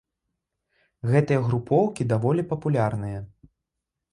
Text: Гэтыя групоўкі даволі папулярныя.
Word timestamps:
Гэтыя 1.11 1.43
групоўкі 1.49 2.07
даволі 2.15 2.47
папулярныя. 2.55 3.19